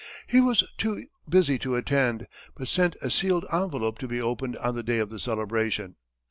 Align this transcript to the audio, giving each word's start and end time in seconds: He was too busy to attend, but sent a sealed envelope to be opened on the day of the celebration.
He 0.25 0.41
was 0.41 0.63
too 0.79 1.05
busy 1.29 1.59
to 1.59 1.75
attend, 1.75 2.25
but 2.55 2.67
sent 2.67 2.95
a 3.03 3.11
sealed 3.11 3.45
envelope 3.53 3.99
to 3.99 4.07
be 4.07 4.19
opened 4.19 4.57
on 4.57 4.73
the 4.73 4.81
day 4.81 4.97
of 4.97 5.11
the 5.11 5.19
celebration. 5.19 5.95